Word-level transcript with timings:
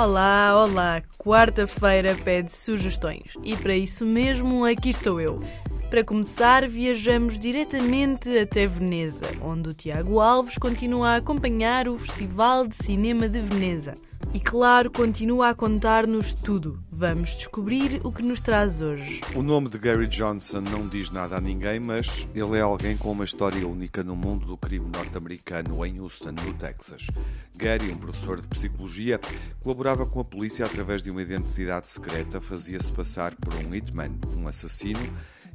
Olá, 0.00 0.54
olá! 0.56 1.02
Quarta-feira 1.18 2.14
pede 2.14 2.52
sugestões 2.52 3.32
e 3.42 3.56
para 3.56 3.74
isso 3.74 4.06
mesmo 4.06 4.64
aqui 4.64 4.90
estou 4.90 5.20
eu. 5.20 5.42
Para 5.90 6.04
começar, 6.04 6.68
viajamos 6.68 7.36
diretamente 7.36 8.30
até 8.38 8.64
Veneza, 8.64 9.26
onde 9.42 9.70
o 9.70 9.74
Tiago 9.74 10.20
Alves 10.20 10.56
continua 10.56 11.08
a 11.08 11.16
acompanhar 11.16 11.88
o 11.88 11.98
Festival 11.98 12.68
de 12.68 12.76
Cinema 12.76 13.28
de 13.28 13.40
Veneza. 13.40 13.94
E 14.34 14.40
claro, 14.40 14.90
continua 14.90 15.50
a 15.50 15.54
contar-nos 15.54 16.34
tudo. 16.34 16.82
Vamos 16.90 17.34
descobrir 17.34 18.00
o 18.04 18.12
que 18.12 18.22
nos 18.22 18.40
traz 18.40 18.82
hoje. 18.82 19.20
O 19.34 19.42
nome 19.42 19.70
de 19.70 19.78
Gary 19.78 20.06
Johnson 20.06 20.60
não 20.60 20.86
diz 20.86 21.10
nada 21.10 21.36
a 21.36 21.40
ninguém, 21.40 21.80
mas 21.80 22.26
ele 22.34 22.58
é 22.58 22.60
alguém 22.60 22.96
com 22.96 23.12
uma 23.12 23.24
história 23.24 23.66
única 23.66 24.02
no 24.02 24.14
mundo 24.14 24.46
do 24.46 24.56
crime 24.56 24.90
norte-americano 24.94 25.84
em 25.86 25.98
Houston, 26.00 26.32
no 26.32 26.54
Texas. 26.54 27.06
Gary, 27.56 27.90
um 27.90 27.96
professor 27.96 28.40
de 28.40 28.48
psicologia, 28.48 29.18
colaborava 29.62 30.04
com 30.04 30.20
a 30.20 30.24
polícia 30.24 30.66
através 30.66 31.02
de 31.02 31.10
uma 31.10 31.22
identidade 31.22 31.86
secreta, 31.86 32.40
fazia-se 32.40 32.92
passar 32.92 33.34
por 33.34 33.54
um 33.54 33.74
hitman, 33.74 34.10
um 34.36 34.46
assassino 34.46 35.00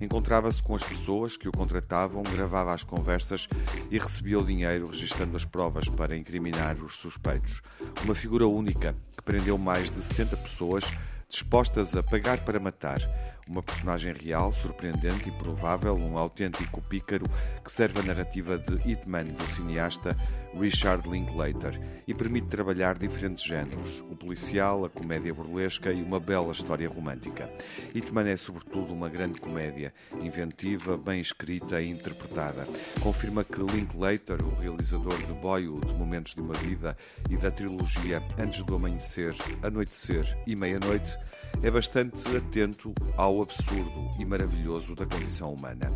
encontrava-se 0.03 0.61
com 0.61 0.75
as 0.75 0.83
pessoas 0.83 1.37
que 1.37 1.47
o 1.47 1.51
contratavam, 1.51 2.23
gravava 2.23 2.73
as 2.73 2.83
conversas 2.83 3.47
e 3.89 3.97
recebia 3.97 4.39
o 4.39 4.45
dinheiro, 4.45 4.87
registando 4.87 5.35
as 5.35 5.45
provas 5.45 5.87
para 5.89 6.15
incriminar 6.15 6.77
os 6.83 6.95
suspeitos. 6.95 7.61
Uma 8.03 8.15
figura 8.15 8.47
única 8.53 8.95
que 9.15 9.23
prendeu 9.23 9.57
mais 9.57 9.89
de 9.89 10.01
70 10.01 10.37
pessoas 10.37 10.83
dispostas 11.29 11.95
a 11.95 12.03
pagar 12.03 12.39
para 12.39 12.59
matar. 12.59 13.01
Uma 13.47 13.61
personagem 13.61 14.13
real, 14.13 14.53
surpreendente 14.53 15.27
e 15.27 15.31
provável, 15.31 15.95
um 15.95 16.17
autêntico 16.17 16.81
pícaro 16.81 17.25
que 17.63 17.71
serve 17.71 17.99
a 17.99 18.03
narrativa 18.03 18.57
de 18.57 18.75
Hitman 18.89 19.25
do 19.25 19.43
cineasta 19.51 20.15
Richard 20.57 21.09
Linklater 21.09 21.79
e 22.07 22.13
permite 22.13 22.47
trabalhar 22.47 22.97
diferentes 22.97 23.43
géneros: 23.43 23.99
o 24.09 24.15
policial, 24.15 24.85
a 24.85 24.89
comédia 24.89 25.33
burlesca 25.33 25.91
e 25.91 26.01
uma 26.01 26.19
bela 26.19 26.53
história 26.53 26.87
romântica. 26.87 27.49
Hitman 27.93 28.29
é 28.29 28.37
sobretudo 28.37 28.93
uma 28.93 29.09
grande 29.09 29.41
comédia, 29.41 29.93
inventiva, 30.21 30.97
bem 30.97 31.19
escrita 31.19 31.81
e 31.81 31.89
interpretada. 31.89 32.65
Confirma 33.01 33.43
que 33.43 33.59
Linklater, 33.59 34.41
o 34.41 34.55
realizador 34.55 35.17
de 35.17 35.33
Boyhood, 35.33 35.97
Momentos 35.97 36.33
de 36.33 36.41
uma 36.41 36.53
Vida 36.53 36.95
e 37.29 37.35
da 37.35 37.51
trilogia 37.51 38.21
Antes 38.37 38.63
do 38.63 38.75
Amanhecer, 38.75 39.35
Anoitecer 39.61 40.37
e 40.47 40.55
Meia-Noite, 40.55 41.17
é 41.61 41.69
bastante 41.69 42.23
atento 42.35 42.93
ao 43.15 43.41
absurdo 43.41 44.09
e 44.19 44.25
maravilhoso 44.25 44.95
da 44.95 45.05
condição 45.05 45.53
humana. 45.53 45.91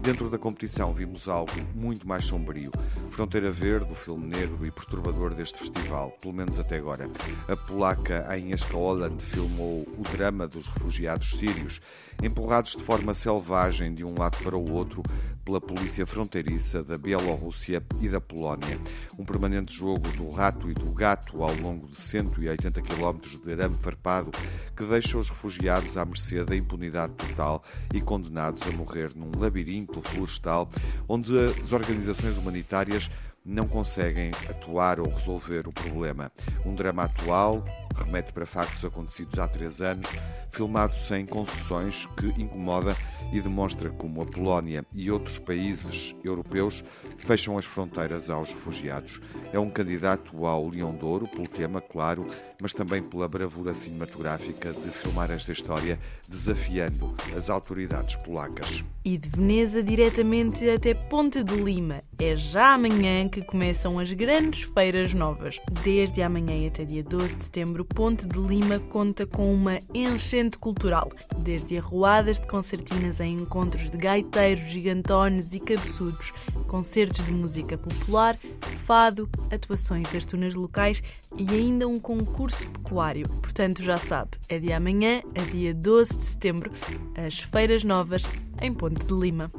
Dentro 0.00 0.28
da 0.28 0.38
competição 0.38 0.92
vimos 0.92 1.28
algo 1.28 1.52
muito 1.74 2.06
mais 2.06 2.26
sombrio. 2.26 2.70
Fronteira 3.10 3.50
Verde, 3.50 3.92
o 3.92 3.94
filme 3.94 4.26
negro 4.26 4.66
e 4.66 4.70
perturbador 4.70 5.34
deste 5.34 5.58
festival, 5.58 6.10
pelo 6.20 6.34
menos 6.34 6.58
até 6.58 6.76
agora. 6.76 7.10
A 7.48 7.56
polaca 7.56 8.26
Agnieszka 8.28 8.76
Holland 8.76 9.22
filmou 9.22 9.80
o 9.80 10.02
drama 10.12 10.46
dos 10.46 10.68
refugiados 10.68 11.30
sírios, 11.30 11.80
empurrados 12.22 12.76
de 12.76 12.82
forma 12.82 13.14
selvagem 13.14 13.94
de 13.94 14.04
um 14.04 14.14
lado 14.18 14.36
para 14.42 14.56
o 14.56 14.72
outro 14.72 15.02
pela 15.44 15.60
polícia 15.60 16.06
fronteiriça 16.06 16.82
da 16.82 16.96
Bielorrússia 16.96 17.82
e 18.00 18.08
da 18.08 18.20
Polónia. 18.20 18.78
Um 19.18 19.24
permanente 19.24 19.76
jogo 19.76 20.08
do 20.16 20.30
rato 20.30 20.70
e 20.70 20.74
do 20.74 20.90
gato 20.90 21.42
ao 21.42 21.54
longo 21.56 21.86
de 21.86 21.96
180 21.96 22.80
km 22.80 23.18
de 23.42 23.52
arame 23.52 23.76
farpado 23.78 24.30
que 24.74 24.84
deixa 24.84 25.18
os 25.18 25.28
refugiados 25.28 25.96
à 25.96 26.04
mercê 26.04 26.42
da 26.44 26.56
impunidade 26.56 27.12
total 27.14 27.62
e 27.92 28.00
condenados 28.00 28.66
a 28.66 28.72
morrer 28.72 29.12
num 29.14 29.30
labirinto 29.38 29.83
florestal 30.02 30.68
onde 31.08 31.36
as 31.38 31.72
organizações 31.72 32.36
humanitárias 32.36 33.10
não 33.44 33.68
conseguem 33.68 34.30
atuar 34.48 34.98
ou 34.98 35.08
resolver 35.10 35.68
o 35.68 35.72
problema. 35.72 36.32
Um 36.64 36.74
drama 36.74 37.04
atual, 37.04 37.64
remete 37.94 38.32
para 38.32 38.46
factos 38.46 38.84
acontecidos 38.84 39.38
há 39.38 39.48
três 39.48 39.80
anos, 39.80 40.08
filmado 40.50 40.96
sem 40.96 41.24
concessões, 41.26 42.06
que 42.16 42.26
incomoda 42.40 42.96
e 43.32 43.40
demonstra 43.40 43.90
como 43.90 44.22
a 44.22 44.26
Polónia 44.26 44.84
e 44.92 45.10
outros 45.10 45.38
países 45.38 46.14
europeus 46.22 46.84
fecham 47.18 47.58
as 47.58 47.64
fronteiras 47.64 48.30
aos 48.30 48.52
refugiados. 48.52 49.20
É 49.52 49.58
um 49.58 49.70
candidato 49.70 50.46
ao 50.46 50.68
Leão 50.68 50.96
de 50.96 51.04
Ouro, 51.04 51.26
pelo 51.26 51.48
tema, 51.48 51.80
claro, 51.80 52.26
mas 52.60 52.72
também 52.72 53.02
pela 53.02 53.28
bravura 53.28 53.74
cinematográfica 53.74 54.72
de 54.72 54.90
filmar 54.90 55.30
esta 55.30 55.52
história 55.52 55.98
desafiando 56.28 57.14
as 57.36 57.50
autoridades 57.50 58.16
polacas. 58.16 58.84
E 59.04 59.18
de 59.18 59.28
Veneza 59.28 59.82
diretamente 59.82 60.68
até 60.68 60.94
Ponte 60.94 61.44
de 61.44 61.54
Lima. 61.54 62.02
É 62.18 62.34
já 62.34 62.72
amanhã 62.72 63.28
que 63.28 63.42
começam 63.42 63.98
as 63.98 64.10
grandes 64.12 64.62
feiras 64.62 65.12
novas. 65.12 65.60
Desde 65.82 66.22
amanhã 66.22 66.66
até 66.66 66.84
dia 66.84 67.02
12 67.02 67.36
de 67.36 67.42
setembro, 67.42 67.83
Ponte 67.84 68.26
de 68.26 68.38
Lima 68.38 68.78
conta 68.78 69.26
com 69.26 69.52
uma 69.52 69.78
enchente 69.92 70.58
cultural. 70.58 71.10
Desde 71.38 71.78
arruadas 71.78 72.40
de 72.40 72.46
concertinas 72.46 73.20
a 73.20 73.26
encontros 73.26 73.90
de 73.90 73.96
gaiteiros, 73.96 74.70
gigantones 74.70 75.52
e 75.52 75.60
cabeçudos, 75.60 76.32
concertos 76.66 77.24
de 77.24 77.32
música 77.32 77.76
popular, 77.76 78.36
fado, 78.84 79.28
atuações 79.50 80.08
das 80.10 80.24
tunas 80.24 80.54
locais 80.54 81.02
e 81.36 81.48
ainda 81.54 81.86
um 81.86 82.00
concurso 82.00 82.68
pecuário. 82.70 83.28
Portanto, 83.28 83.82
já 83.82 83.96
sabe, 83.96 84.32
é 84.48 84.58
de 84.58 84.72
amanhã 84.72 85.22
a 85.36 85.50
dia 85.50 85.74
12 85.74 86.16
de 86.16 86.22
setembro, 86.22 86.72
as 87.14 87.38
feiras 87.38 87.84
novas 87.84 88.24
em 88.60 88.72
Ponte 88.72 89.04
de 89.04 89.12
Lima. 89.12 89.50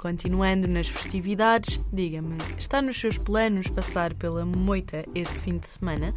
Continuando 0.00 0.66
nas 0.66 0.88
festividades, 0.88 1.78
diga-me, 1.92 2.38
está 2.56 2.80
nos 2.80 2.98
seus 2.98 3.18
planos 3.18 3.68
passar 3.68 4.14
pela 4.14 4.46
Moita 4.46 5.04
este 5.14 5.34
fim 5.42 5.58
de 5.58 5.66
semana? 5.66 6.14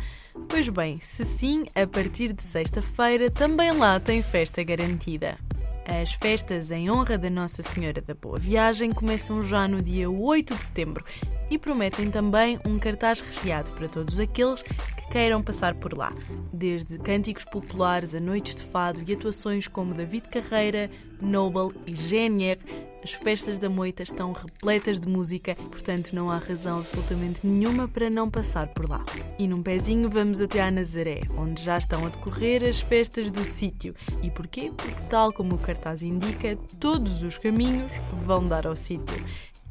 Pois 0.48 0.70
bem, 0.70 1.02
se 1.02 1.26
sim, 1.26 1.66
a 1.76 1.86
partir 1.86 2.32
de 2.32 2.42
sexta-feira 2.42 3.30
também 3.30 3.74
lá 3.74 4.00
tem 4.00 4.24
festa 4.24 4.64
garantida. 4.64 5.38
As 5.86 6.14
festas 6.14 6.72
em 6.72 6.90
honra 6.90 7.18
da 7.18 7.30
Nossa 7.30 7.62
Senhora 7.62 8.02
da 8.02 8.14
Boa 8.14 8.40
Viagem 8.40 8.90
começam 8.90 9.44
já 9.44 9.68
no 9.68 9.82
dia 9.82 10.10
8 10.10 10.56
de 10.56 10.64
setembro 10.64 11.04
e 11.52 11.58
prometem 11.58 12.10
também 12.10 12.58
um 12.66 12.80
cartaz 12.80 13.20
recheado 13.20 13.70
para 13.72 13.90
todos 13.90 14.18
aqueles 14.18 14.62
que 14.62 15.03
queiram 15.14 15.44
passar 15.44 15.76
por 15.76 15.96
lá, 15.96 16.12
desde 16.52 16.98
cânticos 16.98 17.46
populares 17.46 18.16
a 18.16 18.20
noites 18.20 18.56
de 18.56 18.64
fado 18.64 19.00
e 19.06 19.14
atuações 19.14 19.68
como 19.68 19.94
David 19.94 20.28
Carreira, 20.28 20.90
Noble 21.22 21.72
e 21.86 21.94
GNR 21.94 22.58
as 23.04 23.12
festas 23.12 23.60
da 23.60 23.70
moita 23.70 24.02
estão 24.02 24.32
repletas 24.32 24.98
de 24.98 25.10
música, 25.10 25.56
portanto 25.56 26.14
não 26.14 26.32
há 26.32 26.38
razão 26.38 26.80
absolutamente 26.80 27.46
nenhuma 27.46 27.86
para 27.86 28.10
não 28.10 28.32
passar 28.32 28.70
por 28.70 28.90
lá. 28.90 29.04
E 29.38 29.46
num 29.46 29.62
pezinho 29.62 30.10
vamos 30.10 30.40
até 30.40 30.62
a 30.62 30.72
Nazaré, 30.72 31.20
onde 31.38 31.62
já 31.62 31.78
estão 31.78 32.06
a 32.06 32.10
decorrer 32.10 32.64
as 32.64 32.80
festas 32.80 33.30
do 33.30 33.44
sítio. 33.44 33.94
E 34.22 34.32
porquê? 34.32 34.72
Porque, 34.76 35.02
tal 35.10 35.34
como 35.34 35.56
o 35.56 35.60
cartaz 35.60 36.02
indica, 36.02 36.58
todos 36.80 37.24
os 37.24 37.38
caminhos 37.38 37.92
vão 38.26 38.48
dar 38.48 38.66
ao 38.66 38.76
sítio. 38.76 39.18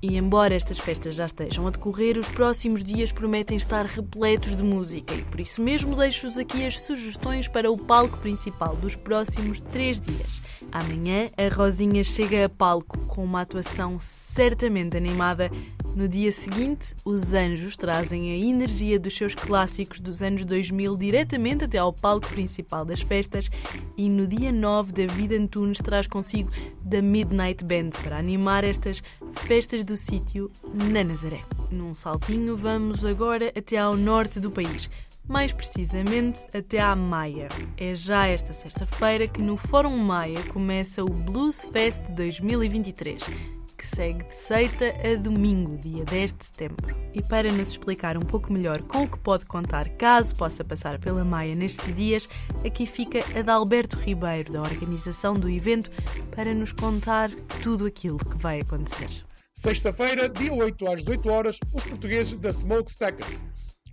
E 0.05 0.17
embora 0.17 0.53
estas 0.53 0.81
festas 0.81 1.15
já 1.15 1.27
estejam 1.27 1.65
a 1.69 1.71
decorrer, 1.71 2.19
os 2.19 2.29
próximos 2.29 2.83
dias 2.83 3.13
prometem 3.13 3.57
estar 3.57 3.87
repletos 3.87 4.57
de 4.57 4.63
música 4.65 5.15
e 5.15 5.23
por 5.23 5.39
isso 5.39 5.63
mesmo 5.63 5.95
deixo-vos 5.95 6.37
aqui 6.37 6.67
as 6.67 6.81
sugestões 6.81 7.47
para 7.47 7.71
o 7.71 7.77
palco 7.77 8.19
principal 8.19 8.75
dos 8.75 8.97
próximos 8.97 9.61
três 9.61 10.01
dias. 10.01 10.43
Amanhã 10.73 11.31
a 11.37 11.55
Rosinha 11.55 12.03
chega 12.03 12.47
a 12.47 12.49
palco 12.49 12.99
com 13.07 13.23
uma 13.23 13.43
atuação 13.43 13.97
certamente 14.01 14.97
animada 14.97 15.49
no 15.95 16.09
dia 16.09 16.33
seguinte, 16.33 16.95
os 17.05 17.35
anjos 17.35 17.77
trazem 17.77 18.33
a 18.33 18.37
energia 18.37 18.99
dos 18.99 19.15
seus 19.15 19.35
clássicos 19.35 20.01
dos 20.01 20.23
anos 20.23 20.45
2000 20.45 20.97
diretamente 20.97 21.65
até 21.65 21.79
ao 21.79 21.93
palco 21.93 22.29
principal 22.29 22.85
das 22.85 23.01
festas 23.01 23.51
e 23.97 24.09
no 24.09 24.27
dia 24.27 24.51
9, 24.51 24.93
David 24.93 25.35
Antunes 25.37 25.79
traz 25.79 26.07
consigo 26.07 26.51
da 26.83 27.03
Midnight 27.03 27.65
Band 27.65 27.91
para 28.03 28.19
animar 28.19 28.65
estas 28.65 29.03
festas 29.47 29.85
do 29.85 29.97
sítio 29.97 30.51
na 30.91 31.05
Nazaré. 31.05 31.45
Num 31.71 31.93
saltinho, 31.93 32.57
vamos 32.57 33.05
agora 33.05 33.53
até 33.57 33.77
ao 33.77 33.97
norte 33.97 34.41
do 34.41 34.51
país 34.51 34.89
mais 35.29 35.53
precisamente 35.53 36.41
até 36.53 36.81
à 36.81 36.97
Maia. 36.97 37.49
É 37.77 37.95
já 37.95 38.27
esta 38.27 38.53
sexta-feira 38.53 39.29
que 39.29 39.41
no 39.41 39.57
Fórum 39.57 39.97
Maia 39.97 40.43
começa 40.53 41.05
o 41.05 41.09
Blues 41.09 41.65
Fest 41.73 42.03
2023 42.11 43.62
que 43.83 43.97
segue 43.97 44.23
de 44.23 44.35
sexta 44.35 44.95
a 45.05 45.17
domingo, 45.17 45.77
dia 45.77 46.05
10 46.05 46.33
de 46.35 46.45
setembro. 46.45 46.97
E 47.13 47.21
para 47.21 47.51
nos 47.51 47.71
explicar 47.71 48.17
um 48.17 48.21
pouco 48.21 48.53
melhor 48.53 48.81
com 48.83 49.03
o 49.03 49.11
que 49.11 49.19
pode 49.19 49.45
contar 49.45 49.89
caso 49.97 50.37
possa 50.37 50.63
passar 50.63 51.01
pela 51.01 51.25
Maia 51.25 51.57
nestes 51.57 51.93
dias, 51.93 52.29
aqui 52.65 52.87
fica 52.87 53.19
Adalberto 53.37 53.99
Ribeiro, 53.99 54.53
da 54.53 54.63
organização 54.63 55.35
do 55.35 55.51
evento, 55.51 55.91
para 56.31 56.55
nos 56.55 56.73
contar 56.73 57.29
tudo 57.61 57.85
aquilo 57.85 58.19
que 58.19 58.39
vai 58.39 58.61
acontecer. 58.61 59.11
Sexta-feira, 59.53 60.29
dia 60.29 60.55
8 60.55 60.89
às 60.89 61.01
18 61.01 61.29
horas, 61.29 61.59
os 61.75 61.85
portugueses 61.85 62.39
da 62.39 62.51
Smokestackers. 62.51 63.43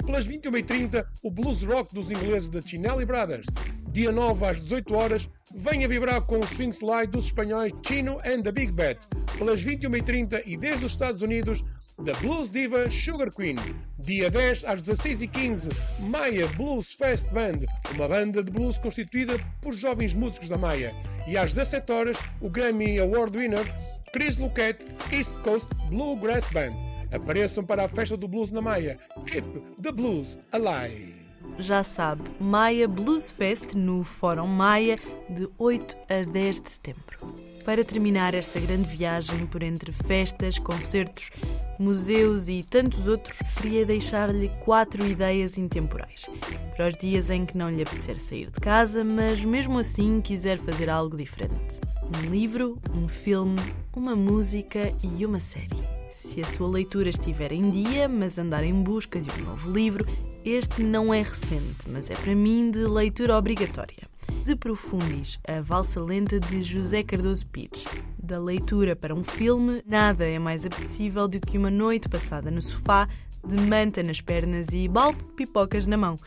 Pelas 0.05 0.27
21h30, 0.27 1.03
o 1.23 1.31
blues 1.31 1.63
rock 1.63 1.95
dos 1.95 2.11
ingleses 2.11 2.47
da 2.47 2.61
Chinelli 2.61 3.05
Brothers 3.05 3.47
dia 3.91 4.11
9 4.11 4.45
às 4.45 4.63
18 4.63 4.93
horas, 4.93 5.29
venha 5.53 5.87
vibrar 5.87 6.21
com 6.21 6.39
o 6.39 6.45
swing 6.45 6.75
slide 6.75 7.11
dos 7.11 7.25
espanhóis 7.25 7.73
Chino 7.85 8.19
and 8.23 8.43
the 8.43 8.51
Big 8.51 8.71
Bad. 8.71 8.99
Pelas 9.39 9.63
21h30 9.63 10.43
e 10.45 10.57
desde 10.57 10.85
os 10.85 10.91
Estados 10.91 11.21
Unidos, 11.21 11.63
da 12.03 12.11
Blues 12.19 12.49
Diva 12.49 12.89
Sugar 12.91 13.31
Queen. 13.31 13.55
Dia 13.97 14.29
10 14.29 14.65
às 14.65 14.83
16h15, 14.83 15.71
Maia 15.99 16.45
Blues 16.57 16.93
Fest 16.93 17.25
Band, 17.31 17.65
uma 17.95 18.07
banda 18.07 18.43
de 18.43 18.51
blues 18.51 18.77
constituída 18.77 19.37
por 19.61 19.73
jovens 19.73 20.13
músicos 20.13 20.49
da 20.49 20.57
Maia. 20.57 20.93
E 21.25 21.37
às 21.37 21.53
17 21.53 21.91
horas, 21.91 22.17
o 22.41 22.49
Grammy 22.49 22.99
Award 22.99 23.37
winner 23.37 23.65
Chris 24.11 24.37
Luquette 24.37 24.85
East 25.11 25.33
Coast 25.41 25.67
Bluegrass 25.89 26.45
Band. 26.51 26.73
Apareçam 27.11 27.63
para 27.63 27.85
a 27.85 27.87
festa 27.87 28.17
do 28.17 28.27
blues 28.27 28.51
na 28.51 28.61
Maia. 28.61 28.99
Keep 29.25 29.61
the 29.81 29.91
blues 29.91 30.37
alive. 30.51 31.15
Já 31.57 31.83
sabe, 31.83 32.23
Maia 32.39 32.87
Blues 32.87 33.31
Fest 33.31 33.73
no 33.73 34.03
Fórum 34.03 34.47
Maia 34.47 34.97
de 35.29 35.49
8 35.57 35.97
a 36.09 36.29
10 36.29 36.61
de 36.61 36.69
setembro. 36.69 37.38
Para 37.63 37.83
terminar 37.83 38.33
esta 38.33 38.59
grande 38.59 38.89
viagem 38.89 39.45
por 39.45 39.61
entre 39.61 39.91
festas, 39.91 40.57
concertos, 40.57 41.29
museus 41.77 42.47
e 42.47 42.63
tantos 42.63 43.07
outros, 43.07 43.39
queria 43.61 43.85
deixar-lhe 43.85 44.49
quatro 44.63 45.05
ideias 45.05 45.57
intemporais. 45.57 46.27
Para 46.75 46.87
os 46.87 46.97
dias 46.97 47.29
em 47.29 47.45
que 47.45 47.57
não 47.57 47.69
lhe 47.69 47.81
apetecer 47.81 48.19
sair 48.19 48.49
de 48.49 48.59
casa, 48.59 49.03
mas 49.03 49.43
mesmo 49.43 49.77
assim 49.77 50.19
quiser 50.21 50.57
fazer 50.59 50.89
algo 50.89 51.15
diferente. 51.15 51.79
Um 52.03 52.29
livro, 52.29 52.79
um 52.95 53.07
filme, 53.07 53.59
uma 53.95 54.15
música 54.15 54.93
e 55.03 55.25
uma 55.25 55.39
série. 55.39 55.87
Se 56.11 56.41
a 56.41 56.45
sua 56.45 56.67
leitura 56.67 57.09
estiver 57.09 57.51
em 57.51 57.69
dia, 57.69 58.09
mas 58.09 58.39
andar 58.39 58.63
em 58.63 58.73
busca 58.73 59.21
de 59.21 59.29
um 59.31 59.45
novo 59.45 59.71
livro, 59.71 60.05
este 60.43 60.81
não 60.81 61.13
é 61.13 61.21
recente, 61.21 61.87
mas 61.89 62.09
é 62.09 62.15
para 62.15 62.33
mim 62.33 62.71
de 62.71 62.79
leitura 62.79 63.37
obrigatória. 63.37 64.08
De 64.49 64.55
Profundis, 64.55 65.37
a 65.47 65.61
valsa 65.61 66.01
lenta 66.01 66.39
de 66.39 66.63
José 66.63 67.03
Cardoso 67.03 67.45
Pires. 67.45 67.85
Da 68.17 68.39
leitura 68.39 68.95
para 68.95 69.13
um 69.13 69.23
filme, 69.23 69.83
nada 69.85 70.25
é 70.27 70.39
mais 70.39 70.65
apetecível 70.65 71.27
do 71.27 71.39
que 71.39 71.55
uma 71.55 71.69
noite 71.69 72.09
passada 72.09 72.49
no 72.49 72.59
sofá, 72.59 73.07
de 73.45 73.55
manta 73.61 74.01
nas 74.01 74.21
pernas 74.21 74.69
e 74.71 74.87
balde 74.87 75.19
de 75.19 75.25
pipocas 75.33 75.85
na 75.85 75.95
mão. 75.97 76.17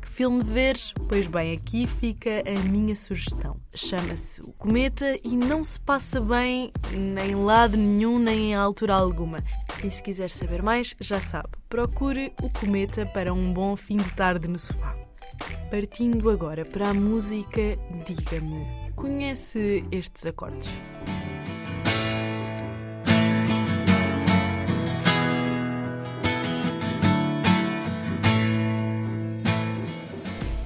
Que 0.00 0.08
filme 0.08 0.42
veres? 0.42 0.94
Pois 1.06 1.26
bem, 1.26 1.52
aqui 1.52 1.86
fica 1.86 2.42
a 2.46 2.58
minha 2.66 2.96
sugestão. 2.96 3.60
Chama-se 3.74 4.40
O 4.40 4.54
Cometa 4.54 5.14
e 5.22 5.36
não 5.36 5.62
se 5.62 5.78
passa 5.78 6.18
bem 6.18 6.72
nem 6.92 7.32
em 7.32 7.34
lado 7.34 7.76
nenhum, 7.76 8.18
nem 8.18 8.52
em 8.52 8.54
altura 8.54 8.94
alguma. 8.94 9.44
E 9.84 9.90
se 9.90 10.02
quiser 10.02 10.30
saber 10.30 10.62
mais, 10.62 10.96
já 10.98 11.20
sabe, 11.20 11.50
procure 11.68 12.32
O 12.42 12.48
Cometa 12.48 13.04
para 13.04 13.34
um 13.34 13.52
bom 13.52 13.76
fim 13.76 13.98
de 13.98 14.14
tarde 14.14 14.48
no 14.48 14.58
sofá. 14.58 15.05
Partindo 15.70 16.30
agora 16.30 16.64
para 16.64 16.90
a 16.90 16.94
música, 16.94 17.60
diga-me, 18.04 18.66
conhece 18.94 19.84
estes 19.90 20.24
acordes? 20.24 20.68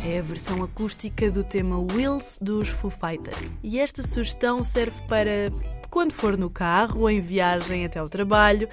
É 0.06 0.18
a 0.18 0.22
versão 0.22 0.62
acústica 0.62 1.30
do 1.30 1.44
tema 1.44 1.78
Wheels 1.78 2.38
dos 2.40 2.68
Foo 2.68 2.90
Fighters. 2.90 3.52
E 3.62 3.78
esta 3.78 4.02
sugestão 4.02 4.62
serve 4.64 5.00
para 5.08 5.50
quando 5.88 6.12
for 6.12 6.36
no 6.36 6.50
carro 6.50 7.02
ou 7.02 7.10
em 7.10 7.20
viagem 7.20 7.84
até 7.84 8.02
o 8.02 8.08
trabalho. 8.08 8.68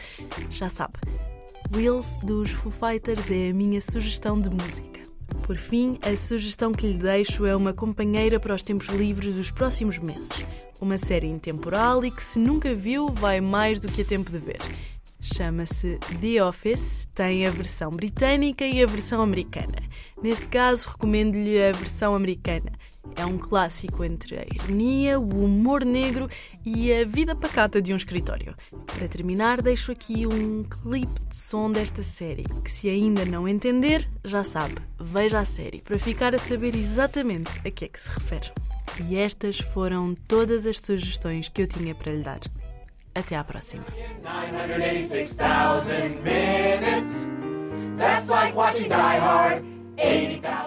Já 0.49 0.67
sabe, 0.67 0.95
Wheels 1.75 2.19
dos 2.23 2.51
Foo 2.51 2.71
Fighters 2.71 3.29
é 3.31 3.49
a 3.49 3.53
minha 3.53 3.81
sugestão 3.81 4.39
de 4.39 4.49
música. 4.49 4.96
Por 5.47 5.55
fim, 5.55 5.97
a 6.01 6.13
sugestão 6.17 6.73
que 6.73 6.85
lhe 6.85 6.97
deixo 6.97 7.45
é 7.45 7.55
uma 7.55 7.71
companheira 7.71 8.37
para 8.37 8.53
os 8.53 8.61
tempos 8.61 8.87
livres 8.87 9.33
dos 9.33 9.49
próximos 9.49 9.97
meses. 9.97 10.45
Uma 10.81 10.97
série 10.97 11.27
intemporal 11.27 12.03
e 12.03 12.11
que, 12.11 12.21
se 12.21 12.37
nunca 12.37 12.75
viu, 12.75 13.07
vai 13.07 13.39
mais 13.39 13.79
do 13.79 13.87
que 13.87 14.01
a 14.01 14.05
tempo 14.05 14.29
de 14.29 14.39
ver. 14.39 14.59
Chama-se 15.21 15.99
The 16.19 16.43
Office, 16.43 17.07
tem 17.15 17.47
a 17.47 17.49
versão 17.49 17.91
britânica 17.91 18.65
e 18.65 18.83
a 18.83 18.85
versão 18.85 19.21
americana. 19.21 19.77
Neste 20.21 20.49
caso, 20.49 20.89
recomendo-lhe 20.89 21.63
a 21.63 21.71
versão 21.71 22.13
americana. 22.13 22.73
É 23.15 23.25
um 23.25 23.37
clássico 23.37 24.03
entre 24.03 24.37
a 24.37 24.45
ironia, 24.53 25.19
o 25.19 25.45
humor 25.45 25.83
negro 25.83 26.29
e 26.65 26.93
a 26.93 27.05
vida 27.05 27.35
pacata 27.35 27.81
de 27.81 27.93
um 27.93 27.97
escritório. 27.97 28.55
Para 28.85 29.07
terminar, 29.07 29.61
deixo 29.61 29.91
aqui 29.91 30.27
um 30.27 30.63
clipe 30.63 31.25
de 31.27 31.35
som 31.35 31.71
desta 31.71 32.03
série, 32.03 32.43
que 32.63 32.71
se 32.71 32.89
ainda 32.89 33.25
não 33.25 33.47
entender, 33.47 34.07
já 34.23 34.43
sabe, 34.43 34.75
veja 34.99 35.39
a 35.39 35.45
série 35.45 35.81
para 35.81 35.97
ficar 35.97 36.35
a 36.35 36.39
saber 36.39 36.75
exatamente 36.75 37.49
a 37.65 37.71
que 37.71 37.85
é 37.85 37.87
que 37.87 37.99
se 37.99 38.09
refere. 38.09 38.51
E 39.07 39.15
estas 39.15 39.59
foram 39.59 40.15
todas 40.27 40.65
as 40.65 40.77
sugestões 40.79 41.49
que 41.49 41.61
eu 41.61 41.67
tinha 41.67 41.93
para 41.93 42.11
lhe 42.11 42.23
dar. 42.23 42.41
Até 43.13 43.35
à 43.35 43.43
próxima. 43.43 43.83
986,000 44.23 46.21
minutes. 46.23 47.27
That's 47.97 48.29
like 48.29 48.55
watching 48.55 48.89
Die 48.89 49.19
Hard 49.19 49.63
80,000 49.97 50.66